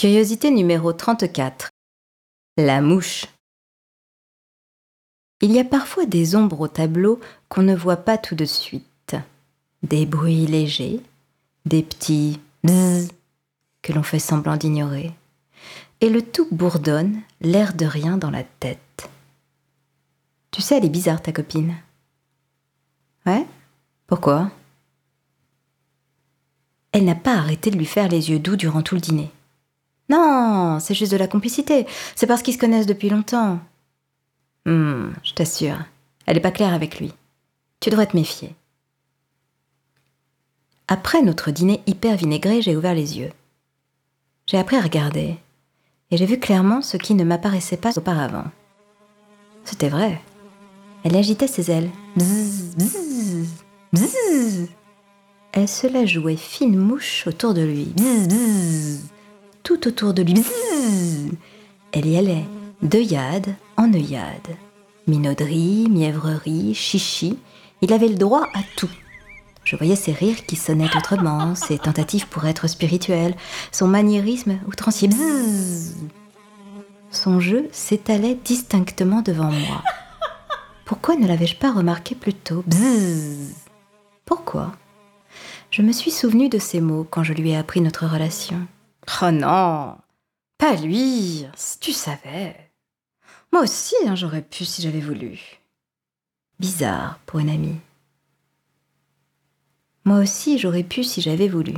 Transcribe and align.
Curiosité 0.00 0.50
numéro 0.50 0.94
34. 0.94 1.68
La 2.56 2.80
mouche. 2.80 3.26
Il 5.42 5.52
y 5.52 5.58
a 5.58 5.64
parfois 5.64 6.06
des 6.06 6.34
ombres 6.34 6.62
au 6.62 6.68
tableau 6.68 7.20
qu'on 7.50 7.60
ne 7.60 7.76
voit 7.76 7.98
pas 7.98 8.16
tout 8.16 8.34
de 8.34 8.46
suite. 8.46 9.14
Des 9.82 10.06
bruits 10.06 10.46
légers, 10.46 11.02
des 11.66 11.82
petits 11.82 12.40
bzzz 12.64 13.12
que 13.82 13.92
l'on 13.92 14.02
fait 14.02 14.18
semblant 14.18 14.56
d'ignorer. 14.56 15.12
Et 16.00 16.08
le 16.08 16.22
tout 16.22 16.48
bourdonne, 16.50 17.20
l'air 17.42 17.74
de 17.74 17.84
rien 17.84 18.16
dans 18.16 18.30
la 18.30 18.44
tête. 18.44 19.10
Tu 20.50 20.62
sais, 20.62 20.78
elle 20.78 20.86
est 20.86 20.88
bizarre 20.88 21.20
ta 21.20 21.32
copine. 21.32 21.76
Ouais? 23.26 23.46
Pourquoi? 24.06 24.50
Elle 26.92 27.04
n'a 27.04 27.14
pas 27.14 27.34
arrêté 27.34 27.70
de 27.70 27.76
lui 27.76 27.84
faire 27.84 28.08
les 28.08 28.30
yeux 28.30 28.38
doux 28.38 28.56
durant 28.56 28.80
tout 28.80 28.94
le 28.94 29.02
dîner. 29.02 29.30
C'est 30.80 30.94
juste 30.94 31.12
de 31.12 31.16
la 31.16 31.28
complicité. 31.28 31.86
C'est 32.16 32.26
parce 32.26 32.42
qu'ils 32.42 32.54
se 32.54 32.58
connaissent 32.58 32.86
depuis 32.86 33.10
longtemps. 33.10 33.58
Hum, 34.66 35.14
je 35.22 35.32
t'assure, 35.32 35.78
elle 36.26 36.34
n'est 36.34 36.40
pas 36.40 36.50
claire 36.50 36.74
avec 36.74 37.00
lui. 37.00 37.12
Tu 37.80 37.90
devrais 37.90 38.06
te 38.06 38.16
méfier. 38.16 38.54
Après 40.88 41.22
notre 41.22 41.50
dîner 41.50 41.82
hyper 41.86 42.16
vinaigré, 42.16 42.62
j'ai 42.62 42.76
ouvert 42.76 42.94
les 42.94 43.18
yeux. 43.18 43.30
J'ai 44.46 44.58
appris 44.58 44.76
à 44.76 44.80
regarder, 44.80 45.36
et 46.10 46.16
j'ai 46.16 46.26
vu 46.26 46.38
clairement 46.38 46.82
ce 46.82 46.96
qui 46.96 47.14
ne 47.14 47.24
m'apparaissait 47.24 47.76
pas 47.76 47.96
auparavant. 47.96 48.44
C'était 49.64 49.88
vrai. 49.88 50.20
Elle 51.04 51.16
agitait 51.16 51.46
ses 51.46 51.70
ailes. 51.70 51.90
Bzzz, 52.16 52.76
bzzz, 52.76 53.48
bzzz. 53.92 54.68
Elle 55.52 55.68
se 55.68 55.86
la 55.86 56.04
jouait 56.04 56.36
fine 56.36 56.76
mouche 56.76 57.26
autour 57.26 57.54
de 57.54 57.62
lui. 57.62 57.92
Bzzz, 57.96 58.28
bzzz 58.28 59.00
tout 59.62 59.86
autour 59.86 60.14
de 60.14 60.22
lui. 60.22 60.44
Elle 61.92 62.06
y 62.06 62.16
allait, 62.16 62.46
d'œillade 62.82 63.54
en 63.76 63.92
œillade. 63.92 64.56
Minauderie, 65.06 65.88
mièvrerie, 65.90 66.74
chichi, 66.74 67.38
il 67.82 67.92
avait 67.92 68.08
le 68.08 68.16
droit 68.16 68.48
à 68.54 68.60
tout. 68.76 68.90
Je 69.64 69.76
voyais 69.76 69.96
ses 69.96 70.12
rires 70.12 70.46
qui 70.46 70.56
sonnaient 70.56 70.96
autrement, 70.96 71.54
ses 71.54 71.78
tentatives 71.78 72.26
pour 72.28 72.46
être 72.46 72.68
spirituel, 72.68 73.34
son 73.72 73.88
maniérisme 73.88 74.58
outrancier. 74.66 75.08
Son 77.10 77.40
jeu 77.40 77.68
s'étalait 77.72 78.38
distinctement 78.44 79.22
devant 79.22 79.50
moi. 79.50 79.82
Pourquoi 80.84 81.16
ne 81.16 81.26
l'avais-je 81.26 81.56
pas 81.56 81.72
remarqué 81.72 82.14
plus 82.14 82.34
tôt? 82.34 82.64
Pourquoi? 84.24 84.72
Je 85.70 85.82
me 85.82 85.92
suis 85.92 86.10
souvenu 86.10 86.48
de 86.48 86.58
ces 86.58 86.80
mots 86.80 87.06
quand 87.08 87.22
je 87.22 87.32
lui 87.32 87.50
ai 87.50 87.56
appris 87.56 87.80
notre 87.80 88.06
relation. 88.06 88.66
Oh 89.22 89.30
non, 89.30 89.96
pas 90.58 90.76
lui, 90.76 91.46
si 91.56 91.78
tu 91.80 91.92
savais. 91.92 92.70
Moi 93.52 93.62
aussi, 93.62 93.94
hein, 94.06 94.14
j'aurais 94.14 94.42
pu 94.42 94.64
si 94.64 94.82
j'avais 94.82 95.00
voulu. 95.00 95.40
Bizarre 96.58 97.18
pour 97.26 97.40
une 97.40 97.50
amie. 97.50 97.80
Moi 100.04 100.18
aussi, 100.18 100.58
j'aurais 100.58 100.84
pu 100.84 101.02
si 101.02 101.20
j'avais 101.20 101.48
voulu. 101.48 101.74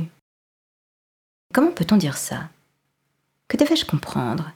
Comment 1.53 1.71
peut-on 1.71 1.97
dire 1.97 2.17
ça? 2.17 2.49
Que 3.47 3.57
devais-je 3.57 3.85
comprendre? 3.85 4.51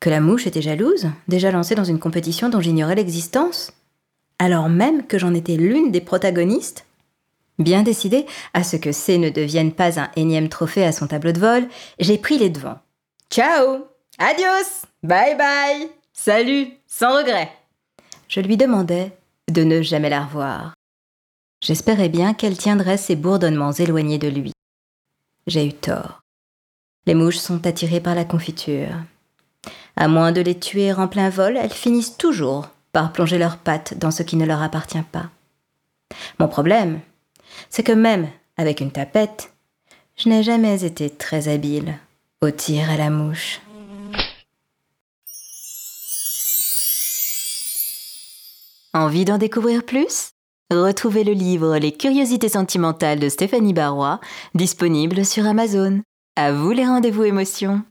Que 0.00 0.10
la 0.10 0.20
mouche 0.20 0.46
était 0.46 0.62
jalouse, 0.62 1.08
déjà 1.28 1.50
lancée 1.50 1.74
dans 1.74 1.84
une 1.84 1.98
compétition 1.98 2.48
dont 2.48 2.60
j'ignorais 2.60 2.96
l'existence? 2.96 3.72
Alors 4.38 4.68
même 4.68 5.06
que 5.06 5.18
j'en 5.18 5.32
étais 5.32 5.56
l'une 5.56 5.92
des 5.92 6.00
protagonistes 6.00 6.86
Bien 7.58 7.82
décidé 7.82 8.26
à 8.52 8.64
ce 8.64 8.76
que 8.76 8.90
C 8.90 9.18
ne 9.18 9.30
devienne 9.30 9.72
pas 9.72 10.00
un 10.00 10.10
énième 10.16 10.48
trophée 10.48 10.84
à 10.84 10.92
son 10.92 11.06
tableau 11.06 11.32
de 11.32 11.38
vol, 11.38 11.68
j'ai 12.00 12.18
pris 12.18 12.38
les 12.38 12.50
devants. 12.50 12.80
Ciao 13.30 13.86
Adios 14.18 14.86
Bye 15.02 15.36
bye 15.36 15.88
Salut 16.12 16.68
Sans 16.86 17.16
regret 17.16 17.50
Je 18.28 18.40
lui 18.40 18.56
demandais 18.56 19.12
de 19.50 19.62
ne 19.62 19.82
jamais 19.82 20.10
la 20.10 20.24
revoir. 20.24 20.74
J'espérais 21.60 22.08
bien 22.08 22.34
qu'elle 22.34 22.56
tiendrait 22.56 22.96
ses 22.96 23.16
bourdonnements 23.16 23.72
éloignés 23.72 24.18
de 24.18 24.28
lui. 24.28 24.52
J'ai 25.46 25.66
eu 25.66 25.72
tort. 25.72 26.22
Les 27.06 27.14
mouches 27.14 27.38
sont 27.38 27.66
attirées 27.66 28.00
par 28.00 28.14
la 28.14 28.24
confiture. 28.24 28.94
À 29.96 30.08
moins 30.08 30.32
de 30.32 30.40
les 30.40 30.58
tuer 30.58 30.92
en 30.92 31.06
plein 31.06 31.30
vol, 31.30 31.56
elles 31.56 31.72
finissent 31.72 32.16
toujours 32.16 32.68
par 32.92 33.12
plonger 33.12 33.38
leurs 33.38 33.58
pattes 33.58 33.98
dans 33.98 34.10
ce 34.10 34.22
qui 34.22 34.36
ne 34.36 34.46
leur 34.46 34.62
appartient 34.62 35.02
pas. 35.12 35.30
Mon 36.38 36.48
problème, 36.48 37.00
c'est 37.74 37.82
que 37.82 37.90
même 37.90 38.28
avec 38.56 38.80
une 38.80 38.92
tapette, 38.92 39.52
je 40.16 40.28
n'ai 40.28 40.44
jamais 40.44 40.84
été 40.84 41.10
très 41.10 41.48
habile 41.48 41.98
au 42.40 42.52
tir 42.52 42.88
à 42.88 42.96
la 42.96 43.10
mouche. 43.10 43.60
Envie 48.92 49.24
d'en 49.24 49.38
découvrir 49.38 49.82
plus? 49.82 50.30
Retrouvez 50.70 51.24
le 51.24 51.32
livre 51.32 51.76
Les 51.78 51.90
curiosités 51.90 52.48
sentimentales 52.48 53.18
de 53.18 53.28
Stéphanie 53.28 53.74
Barrois, 53.74 54.20
disponible 54.54 55.24
sur 55.24 55.44
Amazon. 55.44 56.00
À 56.36 56.52
vous 56.52 56.70
les 56.70 56.86
rendez-vous 56.86 57.24
émotions 57.24 57.82